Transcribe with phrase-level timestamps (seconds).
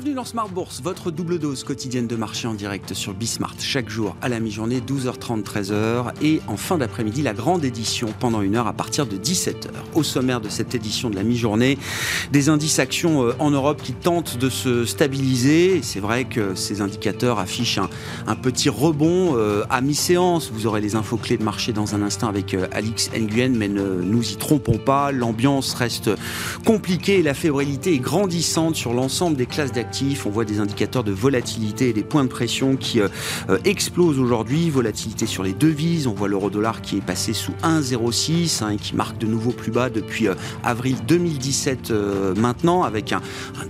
[0.00, 3.90] Bienvenue dans Smart Bourse, votre double dose quotidienne de marché en direct sur Bismart chaque
[3.90, 8.56] jour à la mi-journée, 12h30, 13h et en fin d'après-midi, la grande édition pendant une
[8.56, 9.68] heure à partir de 17h.
[9.94, 11.76] Au sommaire de cette édition de la mi-journée,
[12.32, 15.80] des indices actions euh, en Europe qui tentent de se stabiliser.
[15.82, 17.80] C'est vrai que ces indicateurs affichent
[18.26, 20.50] un, petit rebond euh, à mi-séance.
[20.50, 23.68] Vous aurez les infos clés de marché dans un instant avec euh, Alix Nguyen, mais
[23.68, 26.08] ne nous y trompons pas, l'ambiance reste
[26.64, 29.89] compliquée et la fébrilité est grandissante sur l'ensemble des classes d'actifs.
[30.24, 33.08] On voit des indicateurs de volatilité et des points de pression qui euh,
[33.48, 34.70] euh, explosent aujourd'hui.
[34.70, 36.06] Volatilité sur les devises.
[36.06, 39.72] On voit l'euro-dollar qui est passé sous 1,06 hein, et qui marque de nouveau plus
[39.72, 41.92] bas depuis euh, avril 2017
[42.36, 43.20] maintenant, avec un,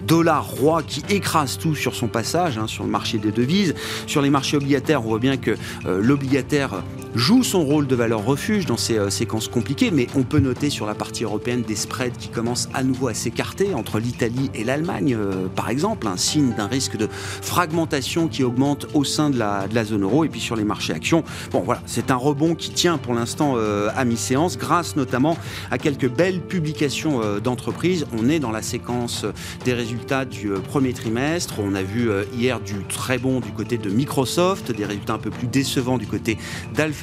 [0.06, 3.74] dollar roi qui écrase tout sur son passage hein, sur le marché des devises.
[4.06, 6.82] Sur les marchés obligataires, on voit bien que l'obligataire
[7.14, 10.86] joue son rôle de valeur refuge dans ces séquences compliquées, mais on peut noter sur
[10.86, 15.16] la partie européenne des spreads qui commencent à nouveau à s'écarter entre l'Italie et l'Allemagne,
[15.54, 17.08] par exemple un signe d'un risque de
[17.42, 21.24] fragmentation qui augmente au sein de la, zone euro et puis sur les marchés actions.
[21.52, 25.36] Bon voilà, c'est un rebond qui tient pour l'instant euh, à mi-séance grâce notamment
[25.70, 28.06] à quelques belles publications euh, d'entreprises.
[28.16, 29.24] On est dans la séquence
[29.64, 31.54] des résultats du euh, premier trimestre.
[31.58, 35.30] On a vu hier du très bon du côté de Microsoft, des résultats un peu
[35.30, 36.38] plus décevants du côté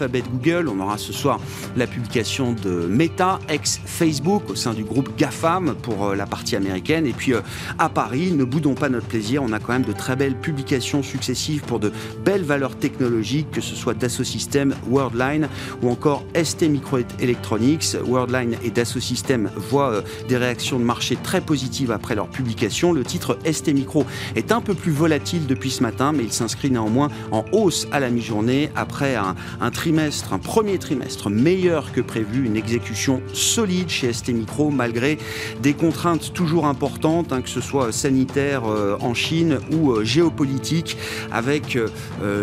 [0.06, 0.70] Google.
[0.70, 1.40] On aura ce soir
[1.76, 7.06] la publication de Meta, ex-Facebook, au sein du groupe GAFAM pour la partie américaine.
[7.06, 7.34] Et puis
[7.80, 9.44] à Paris, ne boudons pas notre plaisir.
[9.44, 11.92] On a quand même de très belles publications successives pour de
[12.24, 15.50] belles valeurs technologiques, que ce soit Dassault Systèmes, Worldline
[15.82, 17.96] ou encore ST Microelectronics.
[18.06, 22.94] Worldline et Dassault Systèmes voient euh, des réactions de marché très positives après leur publication.
[22.94, 26.72] Le titre ST Micro est un peu plus volatile depuis ce matin, mais il s'inscrit
[26.72, 29.72] néanmoins en hausse à la mi-journée après un, un,
[30.32, 35.18] un premier trimestre meilleur que prévu, une exécution solide chez ST Micro malgré
[35.62, 40.98] des contraintes toujours importantes, hein, que ce soit sanitaire, euh, en Chine ou euh, géopolitique
[41.32, 41.88] avec euh,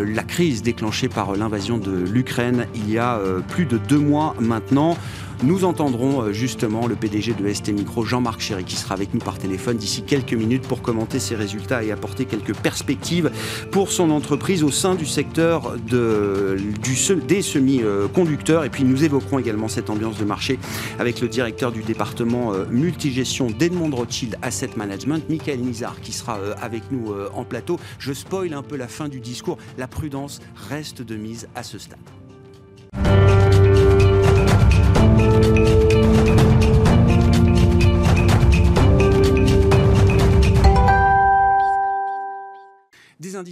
[0.07, 4.97] la crise déclenchée par l'invasion de l'Ukraine il y a plus de deux mois maintenant.
[5.45, 9.21] Nous entendrons euh, justement le PDG de ST Micro, Jean-Marc Chéry, qui sera avec nous
[9.21, 13.31] par téléphone d'ici quelques minutes pour commenter ses résultats et apporter quelques perspectives
[13.71, 18.65] pour son entreprise au sein du secteur des semi-conducteurs.
[18.65, 20.59] Et puis nous évoquerons également cette ambiance de marché
[20.99, 26.39] avec le directeur du département euh, multigestion d'Edmond Rothschild Asset Management, Michael Nizar, qui sera
[26.39, 27.79] euh, avec nous en plateau.
[27.99, 29.59] Je spoil un peu la fin du discours.
[29.77, 30.41] La prudence
[30.71, 31.99] reste de mise à ce stade.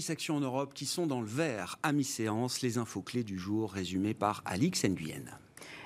[0.02, 2.60] Indices actions en Europe qui sont dans le vert à mi-séance.
[2.60, 5.41] Les infos clés du jour résumées par Alix Nguyen.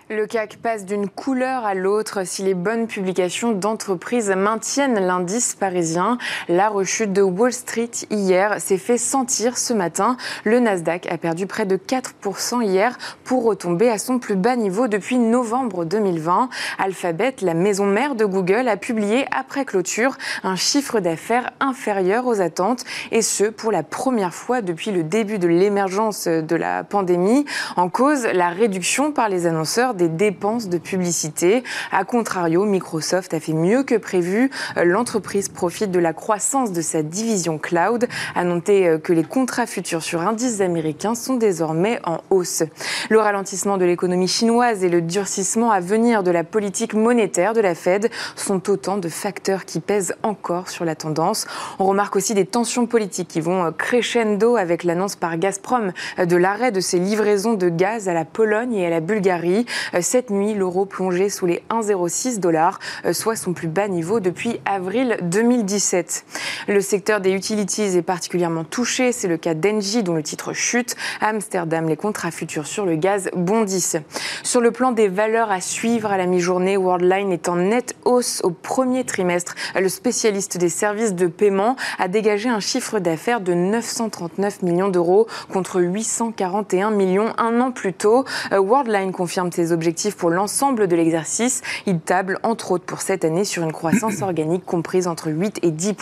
[0.08, 6.16] Le CAC passe d'une couleur à l'autre si les bonnes publications d'entreprises maintiennent l'indice parisien.
[6.48, 10.16] La rechute de Wall Street hier s'est fait sentir ce matin.
[10.44, 14.86] Le Nasdaq a perdu près de 4% hier pour retomber à son plus bas niveau
[14.86, 16.50] depuis novembre 2020.
[16.78, 22.40] Alphabet, la maison mère de Google, a publié après clôture un chiffre d'affaires inférieur aux
[22.40, 27.44] attentes et ce pour la première fois depuis le début de l'émergence de la pandémie.
[27.74, 31.64] En cause, la réduction par les annonceurs des dépenses de publicité.
[31.92, 34.50] A contrario, Microsoft a fait mieux que prévu.
[34.76, 38.06] L'entreprise profite de la croissance de sa division cloud.
[38.34, 42.62] À noter euh, que les contrats futurs sur indices américains sont désormais en hausse.
[43.08, 47.60] Le ralentissement de l'économie chinoise et le durcissement à venir de la politique monétaire de
[47.60, 51.46] la Fed sont autant de facteurs qui pèsent encore sur la tendance.
[51.78, 56.26] On remarque aussi des tensions politiques qui vont euh, crescendo avec l'annonce par Gazprom euh,
[56.26, 59.66] de l'arrêt de ses livraisons de gaz à la Pologne et à la Bulgarie.
[59.94, 64.20] Euh, cette nuit, l'euro plongeait sous les 1,06 dollars, euh, soit son plus bas niveau
[64.20, 66.24] depuis avril 2017.
[66.68, 69.12] Le secteur des utilities est particulièrement touché.
[69.12, 70.96] C'est le cas d'Engie, dont le titre chute.
[71.20, 73.96] À Amsterdam, les contrats futurs sur le gaz bondissent.
[74.42, 78.40] Sur le plan des valeurs à suivre à la mi-journée, Worldline est en nette hausse
[78.44, 79.54] au premier trimestre.
[79.74, 85.26] Le spécialiste des services de paiement a dégagé un chiffre d'affaires de 939 millions d'euros
[85.52, 88.24] contre 841 millions un an plus tôt.
[88.52, 89.75] Euh, Worldline confirme ses objectifs
[90.16, 91.62] pour l'ensemble de l'exercice.
[91.86, 95.70] Il table entre autres pour cette année sur une croissance organique comprise entre 8 et
[95.70, 95.94] 10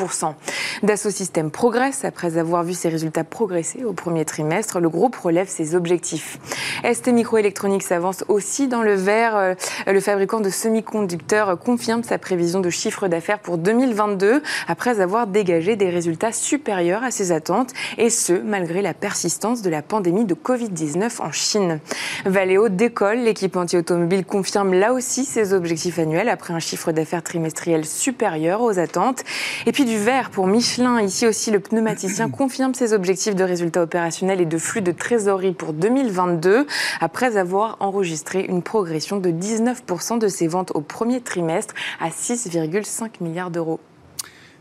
[0.82, 4.81] Dassault Systèmes progresse après avoir vu ses résultats progresser au premier trimestre.
[4.81, 6.38] Le groupe relève ses objectifs.
[6.85, 9.37] ST Microelectronics avance aussi dans le vert.
[9.37, 9.55] Euh,
[9.87, 15.77] le fabricant de semi-conducteurs confirme sa prévision de chiffre d'affaires pour 2022 après avoir dégagé
[15.77, 20.35] des résultats supérieurs à ses attentes et ce malgré la persistance de la pandémie de
[20.35, 21.81] Covid-19 en Chine.
[22.25, 27.23] Valeo décolle l'équipement Stellantis Automobile confirme là aussi ses objectifs annuels après un chiffre d'affaires
[27.23, 29.25] trimestriel supérieur aux attentes.
[29.65, 31.01] Et puis du vert pour Michelin.
[31.01, 35.53] Ici aussi, le pneumaticien confirme ses objectifs de résultats opérationnels et de flux de trésorerie
[35.53, 36.67] pour 2022
[37.01, 43.23] après avoir enregistré une progression de 19% de ses ventes au premier trimestre à 6,5
[43.23, 43.81] milliards d'euros.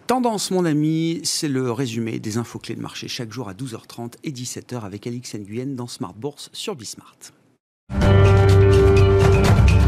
[0.08, 4.14] Tendance, mon ami, c'est le résumé des infos clés de marché chaque jour à 12h30
[4.24, 7.18] et 17h avec Alix Nguyen dans Smart Bourse sur Bismart.
[7.89, 9.82] あっ!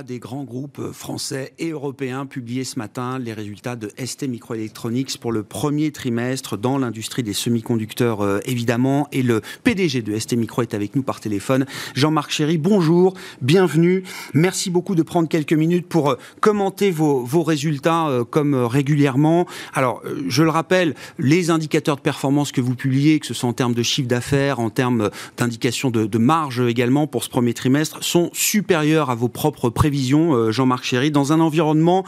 [0.00, 5.18] Des grands groupes euh, français et européens publiés ce matin, les résultats de ST Microelectronics
[5.20, 9.06] pour le premier trimestre dans l'industrie des semi-conducteurs euh, évidemment.
[9.12, 11.66] Et le PDG de ST Micro est avec nous par téléphone.
[11.94, 13.12] Jean-Marc Chéry, bonjour,
[13.42, 14.04] bienvenue.
[14.32, 19.46] Merci beaucoup de prendre quelques minutes pour commenter vos, résultats comme régulièrement.
[19.74, 23.52] Alors, je le rappelle, les indicateurs de performance que vous publiez, que ce soit en
[23.52, 28.04] termes de chiffre d'affaires, en termes d'indication de, de marge également pour ce premier trimestre,
[28.04, 32.04] sont super à vos propres euh, Jean-Marc Chéry, dans un environnement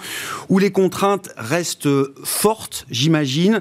[0.49, 1.89] où les contraintes restent
[2.25, 3.61] fortes, j'imagine.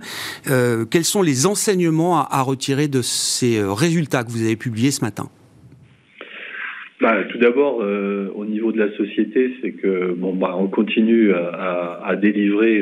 [0.50, 4.92] Euh, quels sont les enseignements à, retirer de ces euh, résultats que vous avez publiés
[4.92, 5.30] ce matin?
[7.02, 12.16] Bah, tout d'abord, au niveau de la société, c'est que bon, bah, on continue à,
[12.16, 12.82] délivrer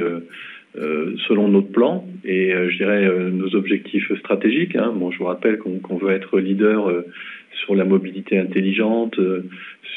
[0.75, 4.75] selon notre plan et je dirais nos objectifs stratégiques.
[4.75, 4.93] Hein.
[4.95, 6.91] Bon, je vous rappelle qu'on veut être leader
[7.53, 9.43] sur la mobilité intelligente, euh,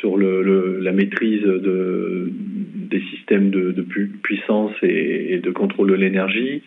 [0.00, 3.84] sur le, la maîtrise de, des systèmes de,
[4.22, 6.62] puissance et, de contrôle de l'énergie,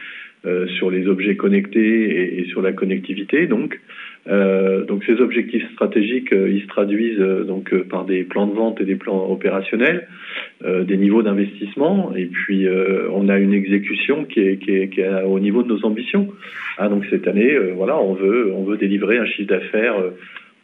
[0.45, 3.47] euh, sur les objets connectés et, sur la connectivité.
[3.47, 3.79] Donc,
[4.27, 8.85] euh, donc ces objectifs stratégiques, ils se traduisent donc par des plans de vente et
[8.85, 10.07] des plans opérationnels,
[10.63, 12.67] des niveaux d'investissement, et puis
[13.13, 16.27] on a une exécution qui est, qui est, qui est au niveau de nos ambitions.
[16.77, 19.97] Ah, donc cette année, voilà, on veut on veut délivrer un chiffre d'affaires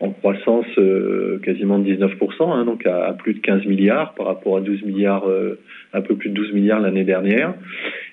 [0.03, 4.57] en croissance euh, quasiment de 19%, hein, donc à, plus de 15 milliards par rapport
[4.57, 5.57] à 12 milliards, euh,
[5.93, 7.53] un peu plus de 12 milliards l'année dernière.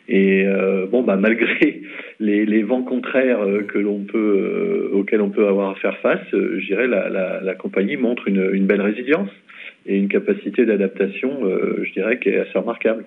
[0.08, 1.82] Et euh, bon, bah, malgré
[2.20, 3.86] les, vents contraires auxquels
[5.20, 8.66] on peut avoir à faire face, je dirais la, la, la compagnie montre une, une,
[8.66, 9.30] belle résilience
[9.86, 11.40] et une capacité d'adaptation,
[11.82, 13.04] je dirais, qui est assez remarquable.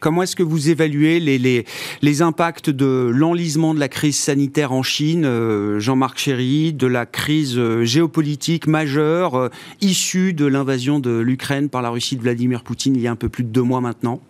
[0.00, 1.66] Comment est-ce que vous évaluez les, les,
[2.00, 7.04] les impacts de l'enlisement de la crise sanitaire en Chine, euh, Jean-Marc Chéry, de la
[7.04, 9.48] crise euh, géopolitique majeure euh,
[9.82, 13.16] issue de l'invasion de l'Ukraine par la Russie de Vladimir Poutine il y a un
[13.16, 14.22] peu plus de deux mois maintenant?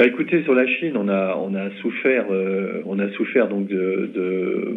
[0.00, 2.24] Bah écoutez, sur la Chine, on a on a souffert
[2.86, 4.74] on a souffert donc de, de,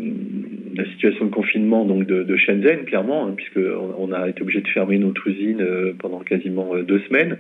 [0.76, 3.58] la situation de confinement donc de, de Shenzhen clairement, hein, puisque
[3.98, 5.66] on, a été obligé de fermer notre usine
[5.98, 7.38] pendant quasiment deux semaines.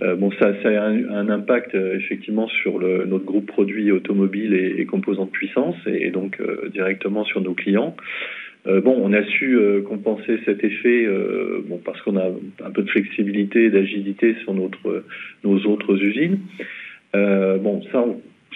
[0.00, 4.54] Euh, bon, ça, ça a un, impact euh, effectivement sur le, notre groupe produit automobile
[4.54, 7.94] et, composants de puissance, et, donc euh, directement sur nos clients.
[8.64, 11.06] bon, on a su compenser cet effet,
[11.68, 12.28] bon, parce qu'on a
[12.64, 15.04] un peu de flexibilité et d'agilité sur notre,
[15.44, 16.38] nos autres usines.
[17.14, 18.04] Bon, ça,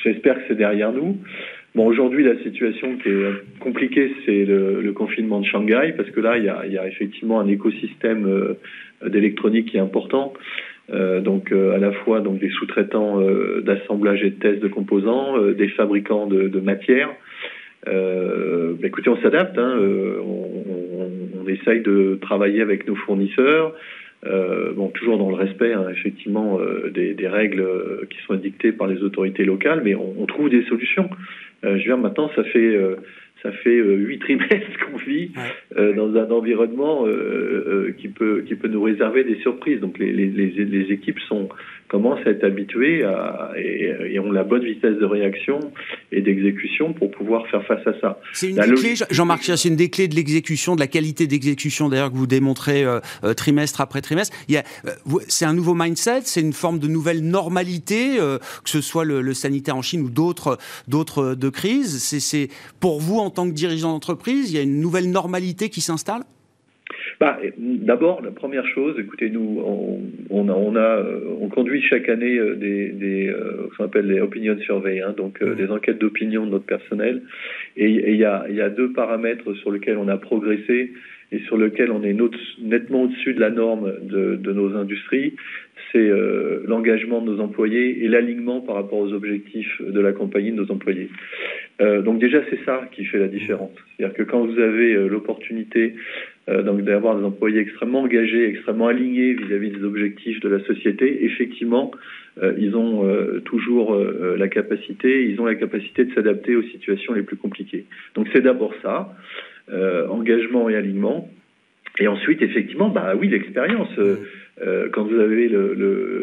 [0.03, 1.19] j'espère que c'est derrière nous.
[1.75, 6.21] Bon, aujourd'hui, la situation qui est compliquée, c'est le, le, confinement de Shanghai, parce que
[6.21, 8.55] là, il y a, il y a effectivement un écosystème
[9.05, 10.35] d'électronique qui est important.
[10.91, 14.69] Euh, donc euh, à la fois donc des sous-traitants euh, d'assemblage et de test de
[14.69, 17.11] composants, des fabricants de, de matières.
[17.87, 19.59] Bah, écoutez, on s'adapte.
[19.59, 23.75] Hein, on, on, essaye de travailler avec nos fournisseurs.
[24.75, 26.59] Bon, toujours dans le respect, hein, effectivement,
[26.93, 27.67] des, des, règles
[28.11, 31.09] qui sont dictées par les autorités locales, mais on, on trouve des solutions.
[31.63, 32.79] je veux dire, maintenant, ça fait
[33.45, 35.31] ça fait euh, huit trimestres qu'on vit
[35.77, 39.81] euh, dans un environnement euh, qui peut qui peut nous réserver des surprises.
[39.81, 41.49] Donc les, les, les équipes sont
[41.95, 45.61] commencent à être habituées à, et, ont la bonne vitesse de réaction
[46.11, 48.19] et d'exécution pour pouvoir faire face à ça.
[48.33, 51.89] C'est une des clés, Jean-Marc, c'est une des clés de l'exécution, de la qualité d'exécution
[51.89, 52.85] d'ailleurs que vous démontrez
[53.37, 54.37] trimestre après trimestre.
[54.49, 54.65] Il y a,
[55.29, 59.35] c'est un nouveau mindset, c'est une forme de nouvelle normalité, que ce soit le, le,
[59.35, 60.59] sanitaire en Chine ou d'autres
[60.89, 62.03] d'autres de crise.
[62.03, 62.49] C'est
[62.81, 66.25] pour vous en tant que dirigeant d'entreprise, il y a une nouvelle normalité qui s'installe?
[67.21, 71.05] Bah, D'abord, la première chose, écoutez, nous, on, on, a, on, a,
[71.41, 75.15] on conduit chaque année euh, des, des euh, ce qu'on appelle les opinion surveys, hein,
[75.17, 77.23] donc euh, des enquêtes d'opinion de notre personnel.
[77.77, 80.93] Et il y a, y a deux paramètres sur lesquels on a progressé
[81.33, 82.17] et sur lesquels on est
[82.61, 85.35] nettement au-dessus de la norme de, de nos industries
[85.95, 90.51] c'est euh, l'engagement de nos employés et l'alignement par rapport aux objectifs de la compagnie
[90.51, 91.09] de nos employés.
[91.81, 93.71] Euh, donc déjà, c'est ça qui fait la différence.
[93.97, 95.95] C'est-à-dire que quand vous avez euh, l'opportunité
[96.49, 101.91] donc d'avoir des employés extrêmement engagés, extrêmement alignés vis-à-vis des objectifs de la société, effectivement,
[102.59, 103.09] ils ont
[103.45, 107.87] toujours la capacité, ils ont la capacité de s'adapter aux situations les plus compliquées.
[108.15, 109.15] Donc c'est d'abord ça,
[110.11, 111.31] engagement et alignement.
[112.01, 113.89] Et ensuite, effectivement, bah oui, l'expérience.
[114.63, 115.49] Euh, quand vous avez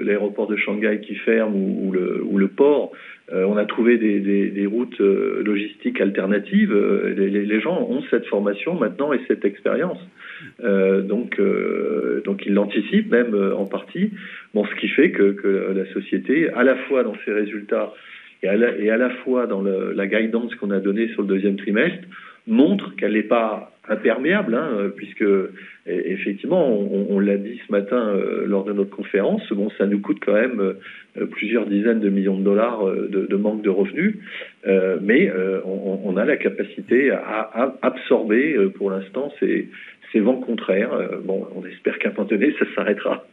[0.03, 2.91] l'aéroport de Shanghai qui ferme ou, le, ou le, port,
[3.33, 6.73] euh, on a trouvé des, des, des routes euh, logistiques alternatives.
[6.73, 9.99] Les, les, gens ont cette formation maintenant et cette expérience.
[10.59, 11.39] donc,
[12.25, 14.11] donc ils l'anticipent même en partie.
[14.53, 17.93] Bon, ce qui fait que, que, la société, à la fois dans ses résultats
[18.43, 21.21] et à la, et à la fois dans le, la guidance qu'on a donnée sur
[21.21, 22.07] le deuxième trimestre,
[22.51, 25.25] montre qu'elle n'est pas imperméable, hein, puisque
[25.87, 30.19] effectivement, on, l'a dit ce matin euh, lors de notre conférence, bon, ça nous coûte
[30.23, 34.17] quand même euh, plusieurs dizaines de millions de dollars euh, de, manque de revenus,
[35.01, 35.31] mais
[35.65, 39.69] on, a la capacité à, absorber pour l'instant ces,
[40.15, 40.91] vents contraires.
[41.23, 43.25] bon, on espère qu'à un moment donné, ça s'arrêtera.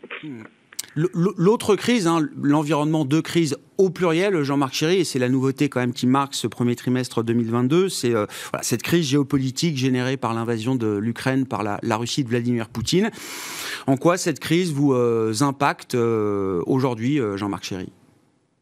[0.97, 5.80] L'autre crise, hein, l'environnement de crise au pluriel, Jean-Marc Chéry, et c'est la nouveauté quand
[5.80, 8.26] même qui marque ce premier trimestre 2022, c'est euh,
[8.62, 13.11] cette crise géopolitique générée par l'invasion de l'Ukraine par la, Russie de Vladimir Poutine.
[13.87, 17.88] En quoi cette crise vous euh, impacte euh, aujourd'hui, Jean-Marc Chéry?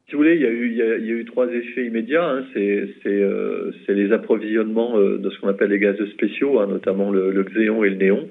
[0.08, 2.28] Si vous voulez, il y a eu, il y a, eu trois effets immédiats.
[2.28, 2.44] Hein.
[2.54, 7.82] C'est les approvisionnements de ce qu'on appelle les gaz spéciaux, hein, notamment le, le, xéon
[7.82, 8.28] et le néon.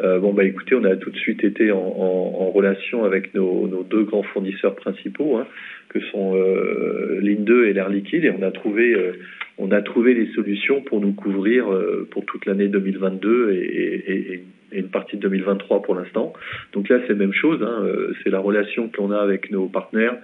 [0.00, 3.32] Euh, bon, bah écoutez, on a tout de suite été en, en, en relation avec
[3.34, 5.46] nos, nos, deux grands fournisseurs principaux, hein,
[5.88, 9.12] que sont euh, l'IN2 et l'Air Liquide, et on a trouvé, euh,
[9.58, 14.34] on a trouvé les solutions pour nous couvrir euh, pour toute l'année 2022 et, et,
[14.34, 16.32] et, une partie de 2023 pour l'instant.
[16.72, 17.86] Donc là, c'est la même chose, hein,
[18.24, 20.16] c'est la relation que l'on a avec nos partenaires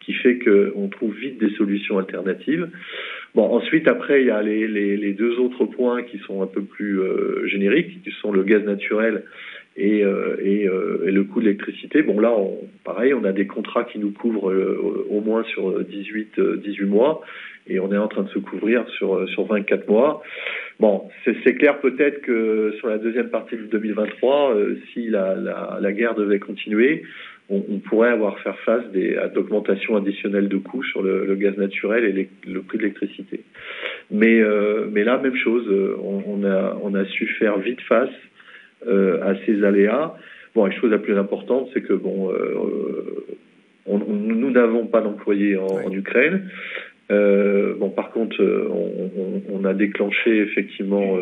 [0.00, 2.70] qui fait qu'on trouve vite des solutions alternatives.
[3.34, 6.46] Bon, ensuite, après, il y a les, les, les deux autres points qui sont un
[6.46, 9.24] peu plus euh, génériques, qui sont le gaz naturel
[9.76, 12.02] et, euh, et, euh, et, le coût de l'électricité.
[12.02, 14.52] Bon, là, on, pareil, on a des contrats qui nous couvrent
[15.10, 17.20] au moins sur 18, 18 mois,
[17.68, 20.22] et on est en train de se couvrir sur, sur 24 mois.
[20.80, 24.56] Bon, c'est clair peut-être que sur la deuxième partie de 2023,
[24.92, 27.02] si la, la, la guerre devait continuer,
[27.50, 32.04] on, pourrait avoir faire face des, à d'augmentations additionnelles de coûts sur le, gaz naturel
[32.04, 33.44] et le prix de l'électricité.
[34.10, 38.10] Mais, euh, mais là, même chose, euh, on, a, on a su faire vite face
[38.86, 40.14] euh, à ces aléas.
[40.54, 42.32] Bon, la chose la plus importante, c'est que bon,
[43.86, 46.50] nous n'avons pas d'employés en, Ukraine.
[47.08, 51.16] bon, par contre, on, on, a déclenché effectivement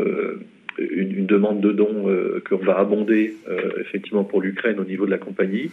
[0.78, 5.10] une, demande de dons euh, qu'on va abonder euh, effectivement pour l'Ukraine au niveau de
[5.10, 5.70] la compagnie.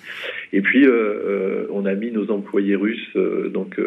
[0.51, 3.15] Et puis euh, on a mis nos employés russes
[3.51, 3.79] donc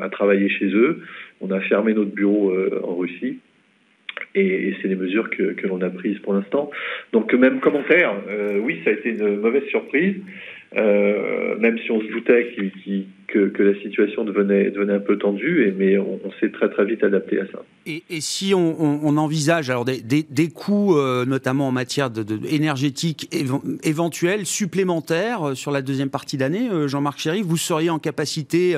[0.00, 1.00] à travailler chez eux.
[1.40, 2.52] On a fermé notre bureau
[2.82, 3.38] en Russie.
[4.34, 6.70] Et, c'est des mesures que, que l'on a prises pour l'instant.
[7.12, 8.14] Donc même commentaire,
[8.62, 10.16] oui, ça a été une mauvaise surprise.
[10.76, 12.54] Euh, même si on se doutait
[13.26, 17.46] que, la situation devenait, un peu tendue, mais on, s'est très très vite adapté à
[17.46, 17.62] ça.
[17.86, 23.34] Et, si on, envisage alors des, coûts, euh, notamment en matière de, énergétique
[23.82, 28.74] éventuels, supplémentaires euh, sur la deuxième partie d'année, Jean-Marc Chéry, vous seriez en capacité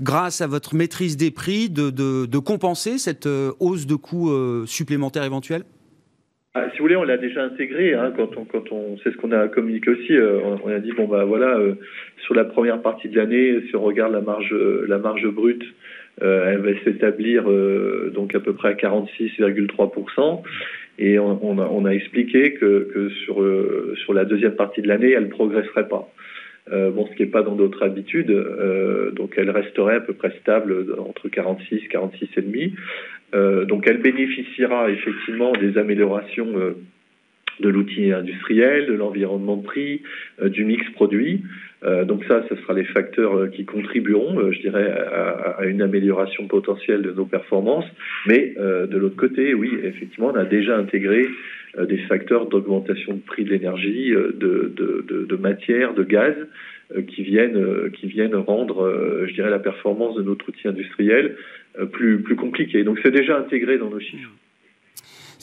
[0.00, 3.28] grâce à votre maîtrise des prix, de, de, de compenser cette
[3.60, 4.30] hausse de coûts
[4.66, 5.64] supplémentaires éventuels?
[6.54, 9.16] Ah, si vous voulez, on l'a déjà intégré hein, quand on quand on c'est ce
[9.16, 10.14] qu'on a communiqué aussi.
[10.14, 11.76] Euh, on, a dit bon bah voilà euh,
[12.24, 14.54] sur la première partie de l'année, si on regarde la marge
[14.86, 15.64] la marge brute,
[16.20, 20.42] euh, elle va s'établir euh, donc à peu près à 46,3%.
[20.98, 24.82] et on, on, a, on, a, expliqué que, que sur euh, sur la deuxième partie
[24.82, 26.12] de l'année, elle progresserait pas.
[26.70, 28.30] Euh, bon, ce qui n'est pas dans d'autres habitudes,
[29.14, 32.72] donc elle resterait à peu près stable entre 46 et 46,5
[33.32, 36.72] donc elle bénéficiera effectivement des améliorations euh,
[37.60, 40.02] de l'outil industriel, de l'environnement de prix,
[40.40, 41.42] euh, du mix produit.
[42.04, 47.10] donc ça, ce sera les facteurs qui contribueront, je dirais, à, une amélioration potentielle de
[47.10, 47.90] nos performances.
[48.28, 48.54] Mais
[48.94, 51.26] de l'autre côté, oui, effectivement, on a déjà intégré
[51.76, 56.36] des facteurs d'augmentation de prix de l'énergie, de matière, de gaz,
[57.08, 61.36] qui viennent, qui viennent rendre, je dirais, la performance de notre outil industriel
[61.78, 62.84] euh, plus, plus compliqué.
[62.84, 64.30] Donc c'est déjà intégré dans nos chiffres.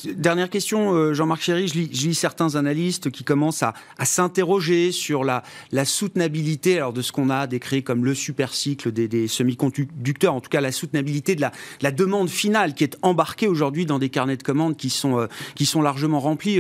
[0.06, 5.44] Dernière question, euh, Jean-Marc Chéry, je lis, certains analystes qui commencent à, s'interroger sur la,
[5.84, 10.62] soutenabilité de ce qu'on a décrit comme le super cycle des, semi-conducteurs, en tout cas
[10.62, 14.78] la soutenabilité de la, demande finale qui est embarquée aujourd'hui dans des carnets de commandes
[14.78, 16.60] qui sont, euh, largement remplis,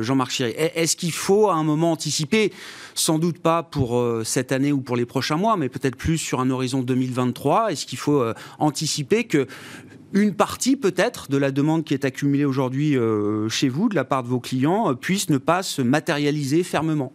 [0.00, 0.52] Jean-Marc Chéry.
[0.56, 2.52] Est-ce qu'il faut à un moment anticiper,
[2.94, 6.40] sans doute pas pour cette année ou pour les prochains mois, mais peut-être plus sur
[6.40, 8.22] un horizon 2023, est-ce qu'il faut
[8.58, 9.46] anticiper que
[10.12, 12.96] une partie peut-être de la demande qui est accumulée aujourd'hui
[13.48, 17.12] chez vous, de la part de vos clients, puisse ne pas se matérialiser fermement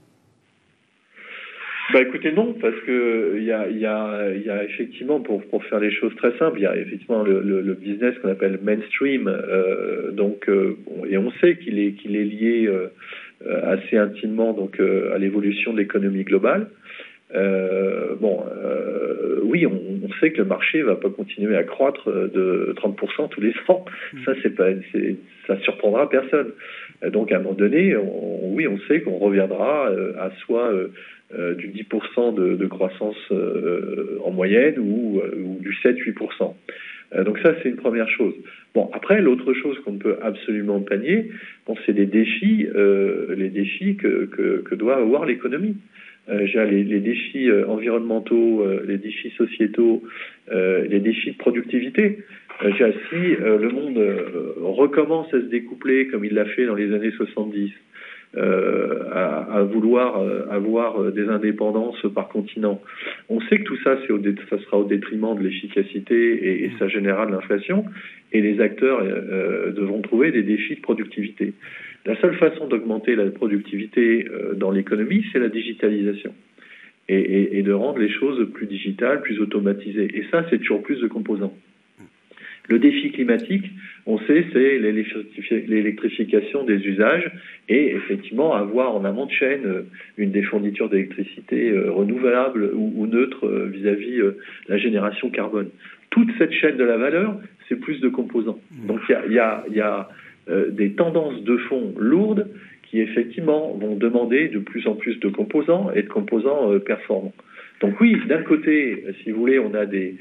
[1.94, 6.36] bah écoutez non, parce que il y a, effectivement pour, pour faire les choses très
[6.38, 11.32] simples, il y a effectivement le, business qu'on appelle mainstream, euh, donc euh, et on
[11.40, 12.88] sait qu'il est qu'il est lié euh,
[13.64, 16.68] assez intimement donc à l'évolution de l'économie globale.
[18.20, 18.44] Bon,
[19.44, 23.42] oui, on, on, sait que le marché va pas continuer à croître de 30% tous
[23.42, 23.86] les ans.
[24.14, 24.18] Mmh.
[24.26, 24.70] Ça c'est pas,
[25.48, 26.52] ça surprendra personne.
[27.08, 29.88] Donc à un moment donné, oui, on sait qu'on reviendra
[30.20, 30.72] à soit
[31.34, 36.54] euh, du 10% de, de, croissance euh, en moyenne ou, euh, ou du 7-8%.
[37.26, 38.34] Donc ça, c'est une première chose.
[38.74, 41.32] Bon, après, l'autre chose qu'on ne peut absolument pas nier,
[41.66, 42.68] bon, c'est les défis,
[43.38, 45.78] les défis que, que, que doit avoir l'économie.
[46.28, 50.04] Euh, les, les, défis environnementaux, les défis sociétaux,
[50.52, 52.20] les défis de productivité.
[52.64, 52.72] Euh,
[53.10, 54.00] si le monde
[54.62, 57.72] recommence à se découpler comme il l'a fait dans les années 70,
[58.38, 62.82] euh, à, vouloir euh, avoir euh, des indépendances par continent.
[63.30, 66.90] On sait que tout ça, c'est au ça sera au détriment de l'efficacité et, ça
[66.90, 67.86] générera de l'inflation,
[68.34, 69.04] et les acteurs
[69.74, 71.54] devront trouver des défis de productivité.
[72.06, 76.34] La seule façon d'augmenter la productivité dans l'économie, c'est la digitalisation.
[77.08, 80.10] Et, et, de rendre les choses plus digitales, plus automatisées.
[80.18, 81.54] Et ça, c'est toujours plus de composants.
[82.68, 83.66] Le défi climatique,
[84.06, 87.32] on sait, c'est l'électrification des usages
[87.70, 89.82] et effectivement avoir en amont de chaîne euh,
[90.18, 94.22] une des fournitures d'électricité euh, renouvelable ou, neutre euh, vis-à-vis
[94.68, 95.70] la génération carbone.
[96.10, 98.60] Toute cette chaîne de la valeur, c'est plus de composants.
[98.72, 98.88] Mmh.
[98.88, 100.10] Donc il y a,
[100.70, 102.48] des tendances de fond lourdes
[102.84, 107.34] qui effectivement vont demander de plus en plus de composants et de composants performants.
[107.82, 110.16] Donc oui, d'un côté, si vous voulez, on a des,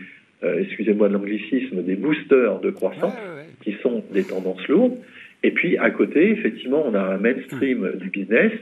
[0.45, 3.15] euh, excusez-moi de l'anglicisme, des boosters de croissance,
[3.63, 4.99] qui sont des tendances lourdes.
[5.43, 8.53] Et puis à côté, effectivement, on a un mainstream du business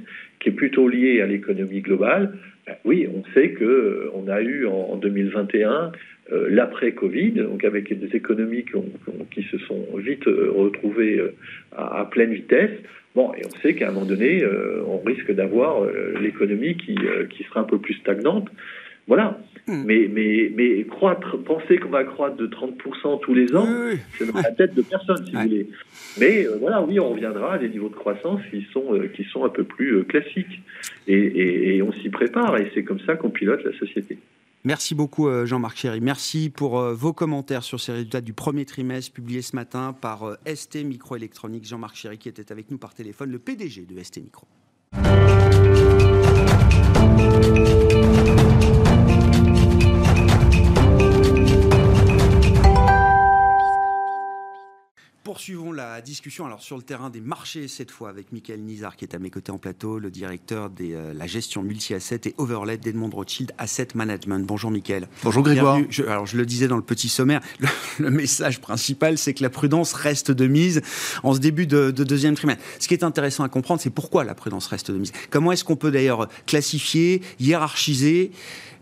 [0.41, 2.35] qui est plutôt lié à l'économie globale.
[2.67, 5.93] Ben oui, on sait que euh, on a eu en, 2021
[6.33, 8.65] euh, l'après-Covid, donc avec des économies
[9.31, 11.21] qui, se sont vite retrouvées
[11.77, 12.71] à, pleine vitesse.
[13.15, 14.43] Bon, et on sait qu'à un moment donné,
[14.87, 15.87] on risque d'avoir
[16.21, 16.97] l'économie qui,
[17.31, 18.49] qui sera un peu plus stagnante.
[19.07, 19.39] Voilà.
[19.69, 19.85] Hmm.
[19.85, 23.67] Mais, mais, mais croître, penser qu'on va croître de 30% tous les ans,
[24.19, 25.69] c'est dans la tête de personne, si vous voulez.
[26.19, 29.23] Mais euh, voilà, oui, on reviendra à des niveaux de croissance qui sont, euh, qui
[29.25, 30.61] sont un peu plus euh, classiques.
[31.07, 34.19] Et, et, on s'y prépare, et c'est comme ça qu'on pilote la société.
[34.65, 36.01] Merci beaucoup Jean-Marc Chéry.
[36.01, 40.85] Merci pour vos commentaires sur ces résultats du premier trimestre publiés ce matin par ST
[40.85, 41.67] Microélectronique.
[41.67, 44.47] Jean-Marc Chéry qui était avec nous par téléphone, le PDG de ST Micro.
[55.33, 59.07] Poursuivons la discussion alors sur le terrain des marchés cette fois avec Michael Nizar qui
[59.07, 62.77] est à mes côtés en plateau, le directeur de euh, la gestion multi-asset et overlay
[62.77, 64.47] d'Edmond Rothschild Asset Management.
[64.47, 65.09] Bonjour Michael.
[65.23, 65.79] Bonjour Grégoire.
[66.07, 67.41] alors je le disais dans le petit sommaire,
[67.99, 70.83] le, message principal c'est que la prudence reste de mise
[71.23, 72.63] en ce début de, de deuxième trimestre.
[72.79, 75.13] Ce qui est intéressant à comprendre c'est pourquoi la prudence reste de mise.
[75.31, 78.33] Comment est-ce qu'on peut d'ailleurs classifier, hiérarchiser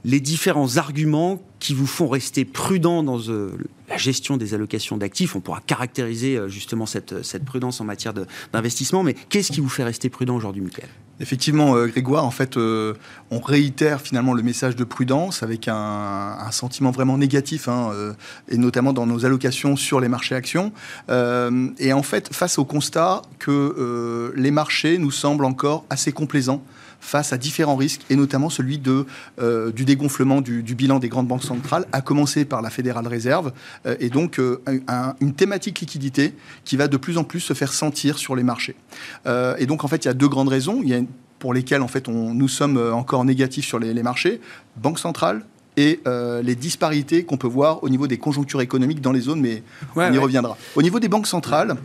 [0.05, 3.53] les différents arguments qui vous font rester prudent dans euh,
[3.89, 5.37] la gestion des allocations d'actifs.
[5.37, 8.15] On pourra caractériser euh, justement cette, cette prudence en matière
[8.53, 10.89] d'investissement, mais qu'est-ce qui vous fait rester prudent aujourd'hui, Michael?
[11.21, 16.91] Effectivement, euh, Grégoire, en fait, on réitère finalement le message de prudence avec un, sentiment
[16.91, 17.93] vraiment négatif, hein,
[18.49, 20.73] et notamment dans nos allocations sur les marchés actions.
[21.11, 26.65] et en fait, face au constat que les marchés nous semblent encore assez complaisants
[27.01, 29.07] face à différents risques, et notamment celui de,
[29.41, 33.53] euh, du dégonflement du, bilan des grandes banques centrales, à commencer par la Fédérale Réserve,
[33.87, 34.63] euh, et donc euh,
[35.21, 36.35] une thématique liquidité
[36.65, 38.77] qui va de plus en plus se faire sentir sur les marchés.
[39.27, 40.81] et donc en fait, il y a deux grandes raisons.
[40.83, 41.01] Il y a
[41.39, 44.41] pour lesquelles en fait on, nous sommes encore négatifs sur les, marchés,
[44.77, 45.45] banque centrale
[45.77, 46.01] et
[46.43, 49.63] les disparités qu'on peut voir au niveau des conjonctures économiques dans les zones, mais
[49.97, 50.57] on y reviendra.
[50.75, 51.77] Au niveau des banques centrales,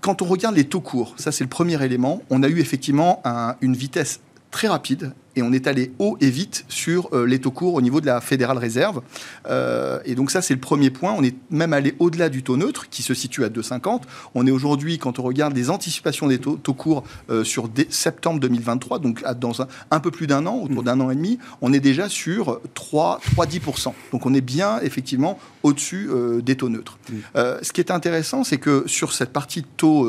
[0.00, 3.22] quand on regarde les taux courts, ça c'est le premier élément, on a eu effectivement
[3.60, 7.50] une vitesse très rapide et on est allé haut et vite sur euh, les taux
[7.50, 9.02] courts au niveau de la Fédérale Réserve.
[9.48, 11.14] Euh, et donc ça, c'est le premier point.
[11.16, 14.02] On est même allé au-delà du taux neutre, qui se situe à 2,50.
[14.34, 18.98] On est aujourd'hui, quand on regarde les anticipations des taux, courts euh, sur septembre 2023,
[18.98, 22.08] donc dans un, peu plus d'un an, autour d'un an et demi, on est déjà
[22.08, 23.92] sur 3,10%.
[24.12, 26.10] Donc on est bien, effectivement, au-dessus
[26.42, 26.98] des taux neutres.
[27.34, 30.06] ce qui est intéressant, c'est que sur cette partie de taux,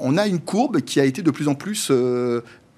[0.00, 1.90] on a une courbe qui a été de plus en plus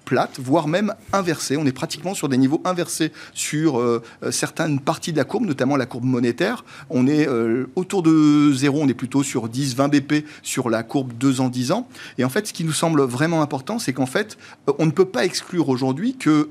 [0.05, 1.57] plate, voire même inversée.
[1.57, 5.45] On est pratiquement sur des niveaux inversés sur euh, euh, certaines parties de la courbe,
[5.45, 6.65] notamment la courbe monétaire.
[6.89, 10.83] On est euh, autour de zéro, on est plutôt sur 10, 20 BP sur la
[10.83, 11.87] courbe 2 ans, 10 ans.
[12.17, 14.37] Et en fait, ce qui nous semble vraiment important, c'est qu'en fait,
[14.79, 16.49] on ne peut pas exclure aujourd'hui que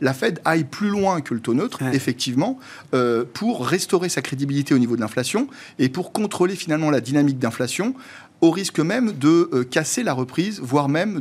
[0.00, 2.58] la Fed aille plus loin que le taux neutre, effectivement,
[3.34, 7.94] pour restaurer sa crédibilité au niveau de l'inflation et pour contrôler finalement la dynamique d'inflation
[8.46, 11.20] au risque même de euh, casser la reprise, voire même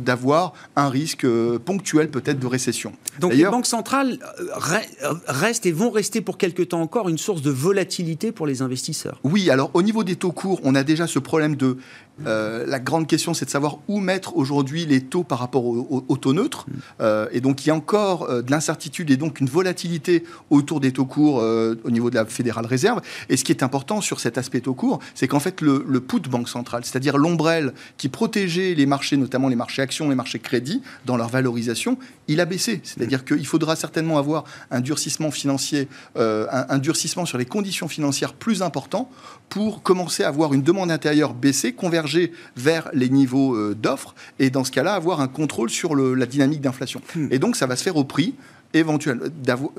[0.00, 2.92] d'avoir un risque euh, ponctuel peut-être de récession.
[3.20, 7.42] Donc les banques centrales euh, restent et vont rester pour quelque temps encore une source
[7.42, 9.20] de volatilité pour les investisseurs.
[9.22, 11.78] Oui, alors au niveau des taux courts, on a déjà ce problème de
[12.26, 16.16] euh, la grande question, c'est de savoir où mettre aujourd'hui les taux par rapport aux
[16.16, 16.66] taux neutres.
[16.68, 16.72] Mm.
[17.00, 20.80] Euh, et donc, il y a encore euh, de l'incertitude et donc une volatilité autour
[20.80, 21.42] des taux courts
[21.84, 23.00] au niveau de la Fédérale Réserve.
[23.28, 26.00] Et ce qui est important sur cet aspect taux court, c'est qu'en fait, le, le
[26.00, 30.38] put banque centrale, c'est-à-dire l'ombrelle qui protégeait les marchés, notamment les marchés actions, les marchés
[30.38, 31.98] crédits, dans leur valorisation,
[32.28, 32.80] il a baissé.
[32.84, 33.36] C'est-à-dire mm.
[33.36, 39.10] qu'il faudra certainement avoir un durcissement financier, un durcissement sur les conditions financières plus important
[39.48, 41.72] pour commencer à avoir une demande intérieure baissée,
[42.04, 46.26] converger vers les niveaux euh, d'offres, et dans ce cas-là, avoir un contrôle sur la
[46.26, 47.00] dynamique d'inflation.
[47.14, 47.28] Hmm.
[47.30, 48.34] Et donc, ça va se faire au prix
[48.78, 49.20] éventuel,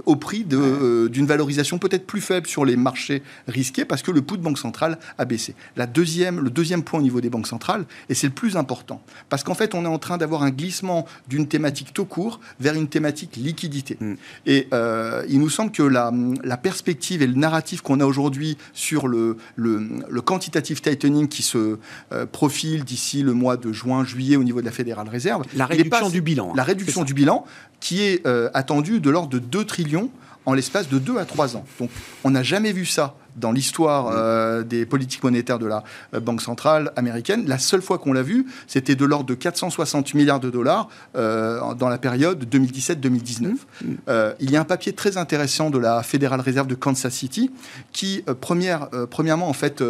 [0.05, 4.21] au prix euh, d'une valorisation peut-être plus faible sur les marchés risqués parce que le
[4.21, 5.55] pouls de banque centrale a baissé.
[5.75, 9.01] La deuxième, le deuxième point au niveau des banques centrales, et c'est le plus important,
[9.29, 12.75] parce qu'en fait, on est en train d'avoir un glissement d'une thématique taux court vers
[12.75, 13.97] une thématique liquidité.
[13.99, 14.13] Mm.
[14.45, 16.12] Et euh, il nous semble que la,
[16.43, 21.43] la, perspective et le narratif qu'on a aujourd'hui sur le, le, le, quantitative tightening qui
[21.43, 21.77] se
[22.12, 25.43] euh, profile d'ici le mois de juin, juillet au niveau de la Fédérale Réserve.
[25.55, 26.53] La réduction du bilan.
[26.55, 27.45] La réduction du bilan
[27.81, 30.10] qui est attendue de l'ordre de 2 trillions
[30.45, 31.65] en l'espace de 2 à 3 ans.
[31.80, 31.89] Donc
[32.24, 36.41] on n'a jamais vu ça dans l'histoire euh, des politiques monétaires de la euh, Banque
[36.41, 37.45] centrale américaine.
[37.48, 41.74] La seule fois qu'on l'a vu, c'était de l'ordre de 460 milliards de dollars euh,
[41.74, 43.45] dans la période 2017-2019.
[43.45, 43.88] Mmh.
[44.39, 47.52] il y a un papier très intéressant de la Fédérale Réserve de Kansas City
[47.91, 49.84] qui, première, premièrement, en fait,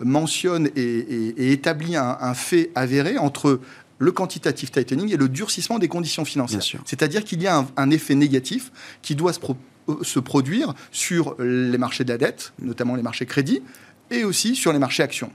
[0.00, 3.60] mentionne et, établit un, un fait avéré entre
[4.02, 6.82] le quantitative tightening et le durcissement des conditions financières.
[6.84, 12.02] C'est-à-dire qu'il y a un, effet négatif qui doit euh, se, produire sur les marchés
[12.04, 13.62] de la dette, notamment les marchés crédits,
[14.10, 15.30] et aussi sur les marchés actions.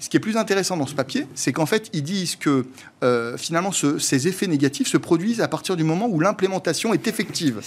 [0.00, 2.66] Ce qui est plus intéressant dans ce papier, c'est qu'en fait, ils disent que
[3.02, 7.60] euh, finalement, ces effets négatifs se produisent à partir du moment où l'implémentation est effective.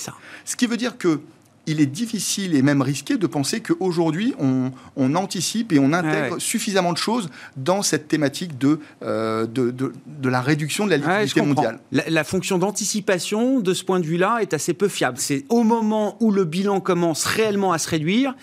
[0.46, 1.22] Ce qui veut dire que
[1.68, 6.40] il est difficile et même risqué de penser qu'aujourd'hui, on, on, anticipe et on intègre
[6.40, 11.42] suffisamment de choses dans cette thématique de, euh, de, de, la réduction de la liquidité
[11.42, 11.80] mondiale.
[11.92, 15.18] La, fonction d'anticipation, de ce point de vue-là, est assez peu fiable.
[15.20, 18.36] C'est au moment où le bilan commence réellement à se réduire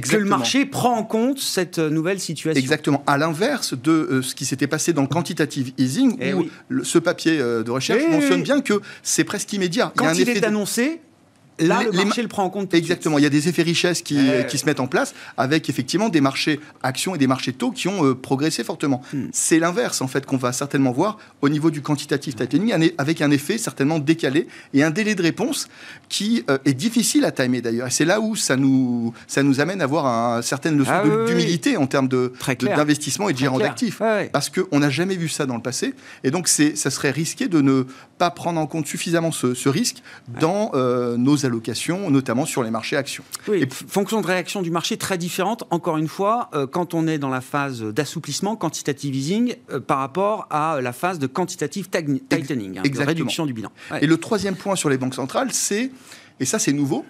[0.00, 2.58] que le marché prend en compte cette nouvelle situation.
[2.58, 3.02] Exactement.
[3.06, 6.46] À l'inverse de euh, ce qui s'était passé dans le quantitative easing, eh où
[6.82, 9.92] ce papier euh, de recherche eh mentionne bien que c'est presque immédiat.
[9.96, 11.00] Quand il, est annoncé,
[11.58, 12.74] Là, le marché le prend en compte.
[12.74, 13.18] Exactement.
[13.18, 16.20] Il y a des effets richesse qui, qui, se mettent en place avec effectivement des
[16.20, 19.02] marchés actions et des marchés taux qui ont euh, progressé fortement.
[19.12, 19.26] Hmm.
[19.32, 23.30] C'est l'inverse en fait qu'on va certainement voir au niveau du quantitative tightening avec un
[23.30, 25.68] effet certainement décalé et un délai de réponse
[26.08, 27.88] qui euh, est difficile à timer d'ailleurs.
[27.90, 31.76] C'est là où ça nous, ça nous amène à avoir un, certaine leçon ah d'humilité
[31.76, 34.00] en termes d'investissement et de gérant d'actifs.
[34.32, 35.94] Parce qu'on n'a jamais vu ça dans le passé.
[36.24, 37.84] Et donc ça serait risqué de ne
[38.18, 40.02] pas prendre en compte suffisamment ce, risque
[40.40, 43.24] dans euh, nos allocations, notamment sur les marchés actions.
[43.48, 47.06] Oui, et fonction de réaction du marché très différente, encore une fois, euh, quand on
[47.06, 51.88] est dans la phase d'assouplissement, quantitative easing, euh, par rapport à la phase de quantitative
[51.88, 53.70] tightening, hein, de réduction du bilan.
[54.00, 55.90] Et le troisième point sur les banques centrales, c'est,
[56.40, 57.04] et ça c'est nouveau,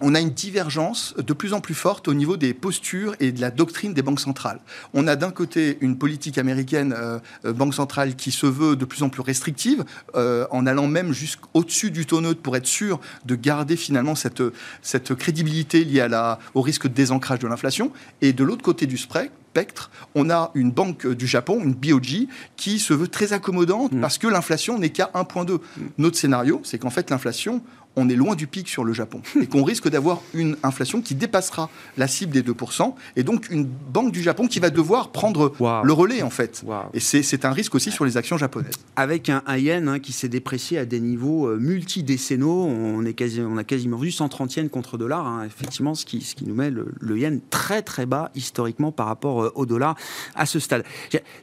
[0.00, 3.40] on a une divergence de plus en plus forte au niveau des postures et de
[3.40, 4.60] la doctrine des banques centrales.
[4.94, 8.84] On a d'un côté une politique américaine, euh, euh, banque centrale, qui se veut de
[8.84, 9.84] plus en plus restrictive,
[10.14, 14.42] euh, en allant même jusqu'au-dessus du taux neutre pour être sûr de garder finalement cette,
[14.82, 17.92] cette crédibilité liée à la, au risque de désancrage de l'inflation.
[18.22, 22.78] Et de l'autre côté du spectre, on a une banque du Japon, une BOJ, qui
[22.78, 24.00] se veut très accommodante mmh.
[24.00, 25.54] parce que l'inflation n'est qu'à 1,2.
[25.54, 25.58] Mmh.
[25.98, 27.62] Notre scénario, c'est qu'en fait, l'inflation,
[28.00, 31.14] on est loin du pic sur le Japon et qu'on risque d'avoir une inflation qui
[31.14, 35.52] dépassera la cible des 2% et donc une banque du Japon qui va devoir prendre
[35.84, 36.64] le relais en fait.
[36.94, 38.74] Et c'est un risque aussi sur les actions japonaises.
[38.96, 43.40] Avec un, yen hein, qui s'est déprécié à des niveaux euh, multidécennaux, on, est quasi,
[43.40, 46.54] on a quasiment vu 130 yens contre dollar, hein, effectivement, ce qui, ce qui nous
[46.54, 49.96] met le, yen très très bas historiquement par rapport euh, au dollar
[50.34, 50.84] à ce stade.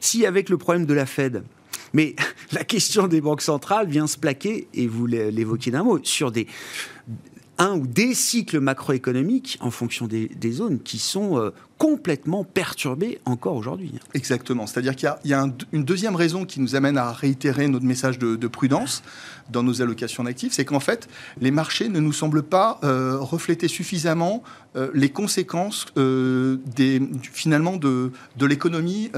[0.00, 1.42] Si avec le problème de la Fed,
[1.92, 2.14] mais
[2.52, 6.32] la question des banques centrales vient se plaquer, et vous l'évoquiez d'un mot, sur
[7.58, 13.54] un ou des cycles macroéconomiques en fonction des, zones qui sont euh, complètement perturbés encore
[13.54, 13.94] aujourd'hui.
[14.12, 14.66] Exactement.
[14.66, 18.48] C'est-à-dire qu'il y a, une deuxième raison qui nous amène à réitérer notre message de,
[18.48, 19.02] prudence
[19.50, 21.08] dans nos allocations d'actifs, c'est qu'en fait,
[21.40, 24.42] les marchés ne nous semblent pas euh, refléter suffisamment
[24.74, 27.00] euh, les conséquences des,
[27.32, 29.10] finalement de, de l'économie,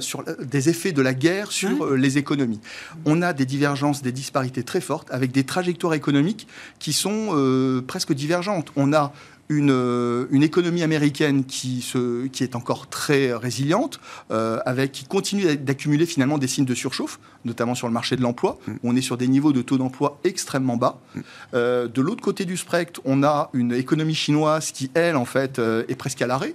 [0.00, 2.60] sur des effets de la guerre sur les économies.
[3.04, 8.12] On a des divergences, des disparités très fortes avec des trajectoires économiques qui sont presque
[8.12, 8.72] divergentes.
[8.76, 9.12] On a
[9.50, 15.04] une, euh, une, économie américaine qui, se, qui est encore très résiliente, euh, avec, qui
[15.04, 18.58] continue d'accumuler finalement des signes de surchauffe, notamment sur le marché de l'emploi.
[18.66, 18.72] Mm.
[18.84, 21.00] On est sur des niveaux de taux d'emploi extrêmement bas.
[21.14, 21.20] Mm.
[21.54, 25.58] Euh, de l'autre côté du spectre, on a une économie chinoise qui, elle, en fait,
[25.58, 26.54] est presque à l'arrêt,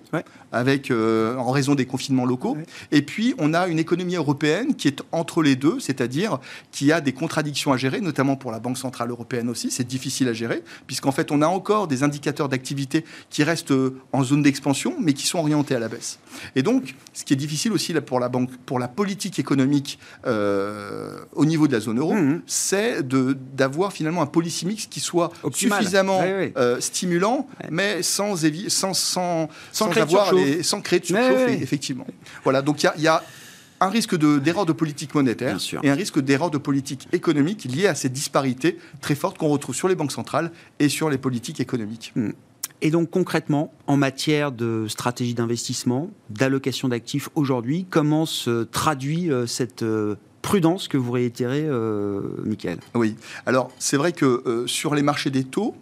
[0.52, 2.58] avec, en raison des confinements locaux.
[2.92, 6.40] Et puis, on a une économie européenne qui est entre les deux, c'est-à-dire
[6.72, 9.72] qui a des contradictions à gérer, notamment pour la Banque Centrale Européenne aussi.
[9.72, 14.02] C'est difficile à gérer, puisqu'en fait, on a encore des indicateurs d'activité qui restent euh,
[14.12, 16.20] en zone d'expansion, mais qui sont orientés à la baisse.
[16.56, 21.20] Et donc, ce qui est difficile aussi pour la banque, pour la politique économique euh,
[21.34, 22.42] au niveau de la zone euro, mmh.
[22.46, 23.08] c'est
[23.56, 29.98] d'avoir finalement un policy mix qui soit suffisamment euh, stimulant, mais sans, sans, sans, sans,
[29.98, 32.08] avoir sans créer de surchauffe, effectivement.
[32.44, 33.24] Voilà, donc il y a
[33.82, 37.96] un risque d'erreur de, politique monétaire et un risque d'erreur de politique économique lié à
[37.96, 42.14] ces disparités très fortes qu'on retrouve sur les banques centrales et sur les politiques économiques.
[42.16, 42.30] Mmh.
[42.82, 49.48] Et donc concrètement, en matière de stratégie d'investissement, d'allocation d'actifs aujourd'hui, comment se traduit euh,
[49.48, 52.80] cette euh, prudence que vous réitérez, euh, Michael?
[52.94, 55.76] Oui, alors c'est vrai que sur les marchés des taux,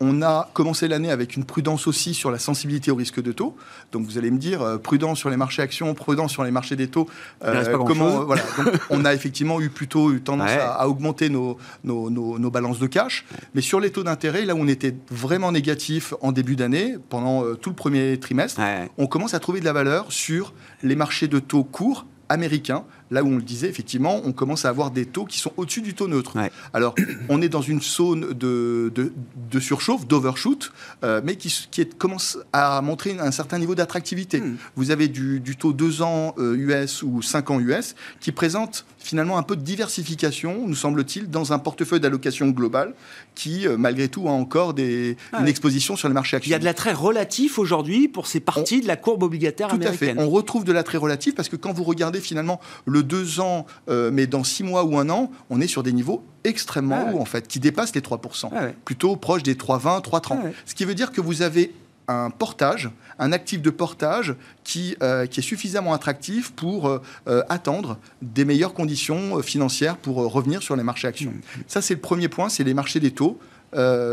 [0.00, 3.56] on a commencé l'année avec une prudence aussi sur la sensibilité au risque de taux.
[3.92, 6.76] Donc vous allez me dire, euh, prudence sur les marchés actions, prudence sur les marchés
[6.76, 7.08] des taux.
[7.44, 8.42] Euh, comment, voilà.
[8.90, 13.24] on a effectivement eu plutôt eu tendance à, augmenter nos, nos, balances de cash.
[13.54, 17.44] Mais sur les taux d'intérêt, là où on était vraiment négatif en début d'année, pendant
[17.44, 18.60] euh, tout le premier trimestre,
[18.96, 23.22] on commence à trouver de la valeur sur les marchés de taux courts américains là
[23.22, 25.94] où on le disait, effectivement, on commence à avoir des taux qui sont au-dessus du
[25.94, 26.34] taux neutre.
[26.72, 26.94] Alors,
[27.28, 30.72] on est dans une zone de, de, surchauffe, d'overshoot,
[31.04, 34.40] euh, mais qui, qui est, commence à montrer un certain niveau d'attractivité.
[34.40, 34.56] Hmm.
[34.76, 38.84] Vous avez du, du, taux 2 ans US euh, ou 5 ans US qui présente
[38.98, 42.94] finalement un peu de diversification, nous semble-t-il, dans un portefeuille d'allocation global
[43.34, 46.48] qui, euh, malgré tout, a encore des, une exposition sur les marchés actifs.
[46.48, 49.96] Il y a de l'attrait relatif aujourd'hui pour ces parties de la courbe obligataire américaine.
[49.96, 50.28] Tout à fait.
[50.28, 54.10] On retrouve de l'attrait relatif parce que quand vous regardez finalement le deux ans, euh,
[54.12, 57.20] mais dans six mois ou un an, on est sur des niveaux extrêmement ah hauts,
[57.20, 58.50] en fait, qui dépassent les 3%.
[58.54, 60.22] Ah Plutôt proche des 3,20, 3,30.
[60.30, 61.74] Ah Ce qui veut dire que vous avez
[62.06, 64.34] un portage, un actif de portage
[64.64, 70.62] qui, euh, qui est suffisamment attractif pour euh, attendre des meilleures conditions financières pour revenir
[70.62, 71.32] sur les marchés actions.
[71.32, 71.62] Mmh.
[71.66, 73.38] Ça, c'est le premier point, c'est les marchés des taux.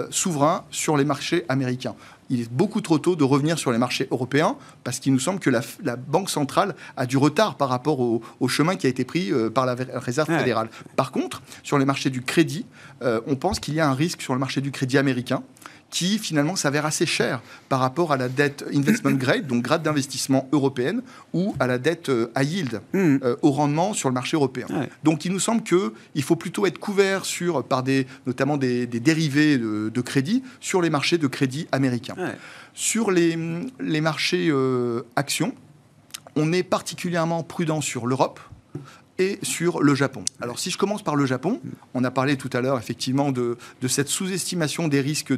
[0.10, 1.96] souverains sur les marchés américains
[2.30, 5.40] il est beaucoup trop tôt de revenir sur les marchés européens parce qu'il nous semble
[5.40, 5.62] que la,
[5.96, 9.66] Banque centrale a du retard par rapport au, chemin qui a été pris euh, par
[9.66, 10.70] la Réserve fédérale.
[10.96, 12.66] Par contre, sur les marchés du crédit,
[13.02, 15.44] euh, on pense qu'il y a un risque sur le marché du crédit américain
[15.90, 20.50] qui finalement s'avère assez cher par rapport à la dette investment grade, donc grade d'investissement
[20.52, 21.02] européenne,
[21.34, 23.18] ou à la dette euh, high yield, hmm.
[23.24, 24.68] euh, au rendement sur le marché européen.
[25.04, 29.58] Donc il nous semble qu'il faut plutôt être couvert sur, par des, notamment des, dérivés
[29.58, 32.16] de, crédit sur les marchés de crédit américains.
[32.74, 33.38] Sur les,
[33.80, 35.54] les marchés euh, actions,
[36.36, 38.40] on est particulièrement prudent sur l'Europe
[39.18, 40.24] et sur le Japon.
[40.42, 41.62] Alors si je commence par le Japon,
[41.94, 45.34] on a parlé tout à l'heure effectivement de, de cette sous-estimation des risques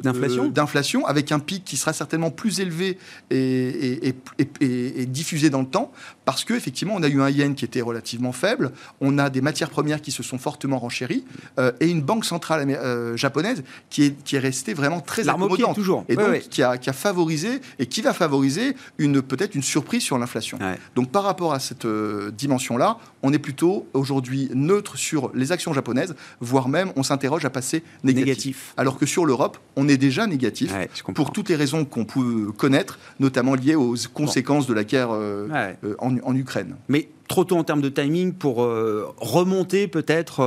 [0.00, 2.98] d'inflation, de, avec un pic qui sera certainement plus élevé
[3.30, 4.14] et, et,
[4.60, 5.92] et, diffusé dans le temps,
[6.24, 9.70] parce qu'effectivement on a eu un yen qui était relativement faible, on a des matières
[9.70, 11.24] premières qui se sont fortement renchéries,
[11.58, 15.74] euh, et une banque centrale euh, japonaise qui est, qui est restée vraiment très accommodante.
[15.74, 16.04] toujours.
[16.08, 20.02] Et donc Qui, a, qui, a, favorisé, et qui va favoriser une peut-être une surprise
[20.02, 20.58] sur l'inflation.
[20.94, 25.72] Donc par rapport à cette euh, dimension-là, on est plutôt aujourd'hui neutre sur les actions
[25.72, 28.74] japonaises, voire même on s'interroge à passer négatif.
[28.76, 30.72] Alors que sur l'Europe, on est déjà négatif
[31.14, 35.48] pour toutes les raisons qu'on peut connaître, notamment liées aux conséquences de la guerre euh,
[35.84, 36.76] euh, en, Ukraine.
[36.88, 40.44] Mais trop tôt en termes de timing pour euh, remonter peut-être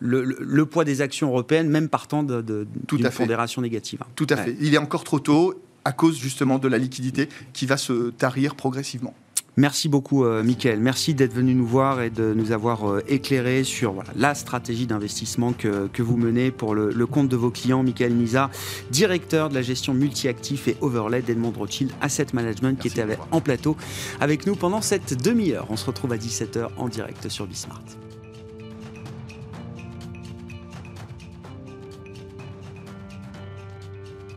[0.00, 2.66] le, poids des actions européennes, même partant de, de
[3.16, 4.00] pondération négative.
[4.16, 4.56] Tout à fait.
[4.60, 8.56] Il est encore trop tôt à cause justement de la liquidité qui va se tarir
[8.56, 9.14] progressivement.
[9.58, 10.78] Merci beaucoup, euh, Mickaël.
[10.78, 15.52] Merci d'être venu nous voir et de nous avoir euh, éclairé sur la stratégie d'investissement
[15.52, 17.82] que, vous menez pour le, compte de vos clients.
[17.82, 18.50] Mickaël Nisa,
[18.92, 23.76] directeur de la gestion multi-actif et overlay d'Edmond Rothschild Asset Management, qui était en plateau
[24.20, 25.66] avec nous pendant cette demi-heure.
[25.70, 27.82] On se retrouve à 17h en direct sur Bismart.